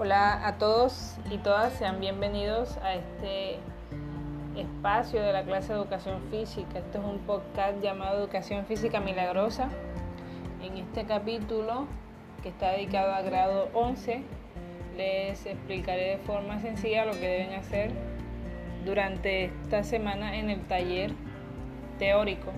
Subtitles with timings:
[0.00, 3.58] Hola a todos y todas, sean bienvenidos a este
[4.54, 6.78] espacio de la clase de educación física.
[6.78, 9.70] Este es un podcast llamado Educación Física Milagrosa.
[10.62, 11.88] En este capítulo,
[12.44, 14.22] que está dedicado a grado 11,
[14.96, 17.90] les explicaré de forma sencilla lo que deben hacer
[18.84, 21.10] durante esta semana en el taller
[21.98, 22.52] teórico.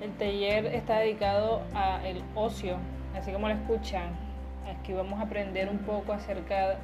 [0.00, 2.78] El taller está dedicado a el ocio,
[3.14, 4.24] así como lo escuchan,
[4.70, 6.76] Aquí vamos a aprender un poco acerca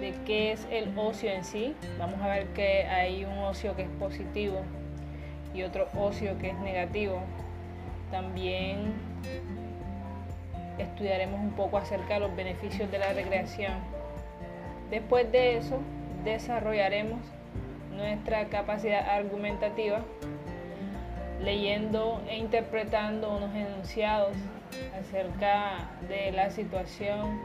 [0.00, 1.74] de qué es el ocio en sí.
[1.98, 4.60] Vamos a ver que hay un ocio que es positivo
[5.54, 7.20] y otro ocio que es negativo.
[8.10, 8.94] También
[10.78, 13.72] estudiaremos un poco acerca de los beneficios de la recreación.
[14.90, 15.80] Después de eso,
[16.24, 17.20] desarrollaremos
[17.96, 20.02] nuestra capacidad argumentativa
[21.42, 24.36] leyendo e interpretando unos enunciados
[24.98, 27.38] acerca de la situación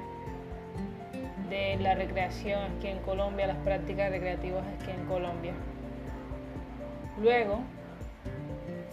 [1.50, 5.54] de la recreación aquí en Colombia, las prácticas recreativas aquí en Colombia.
[7.22, 7.60] Luego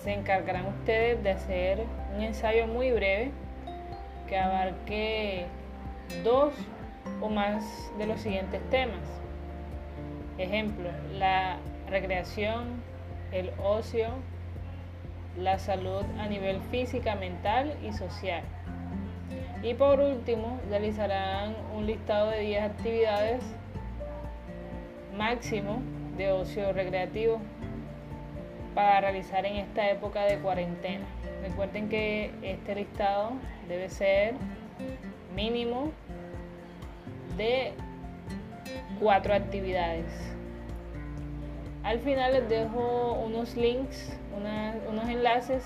[0.03, 1.85] se encargarán ustedes de hacer
[2.17, 3.31] un ensayo muy breve
[4.29, 5.47] que abarque
[6.25, 6.53] dos
[7.21, 7.65] o más
[7.99, 9.01] de los siguientes temas.
[10.37, 12.83] Ejemplo, la recreación,
[13.33, 14.09] el ocio,
[15.39, 18.43] la salud a nivel física, mental y social.
[19.63, 23.43] Y por último, realizarán un listado de 10 actividades
[25.17, 25.81] máximo
[26.17, 27.41] de ocio recreativo
[28.75, 31.05] para realizar en esta época de cuarentena.
[31.43, 33.33] Recuerden que este listado
[33.69, 34.35] debe ser
[35.35, 35.91] mínimo
[37.37, 37.73] de
[39.01, 40.38] cuatro actividades.
[41.85, 44.17] Al final les dejo unos links,
[44.89, 45.65] unos enlaces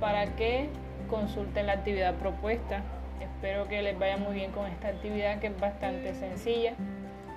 [0.00, 0.68] para que
[1.08, 2.82] consulten la actividad propuesta.
[3.20, 6.74] Espero que les vaya muy bien con esta actividad que es bastante sencilla.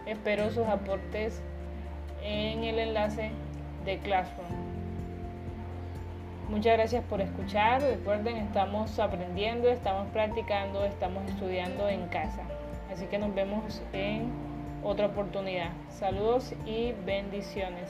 [0.05, 1.41] Espero sus aportes
[2.23, 3.31] en el enlace
[3.85, 4.49] de Classroom.
[6.49, 7.81] Muchas gracias por escuchar.
[7.81, 12.41] Recuerden, estamos aprendiendo, estamos practicando, estamos estudiando en casa.
[12.91, 14.31] Así que nos vemos en
[14.83, 15.71] otra oportunidad.
[15.89, 17.89] Saludos y bendiciones.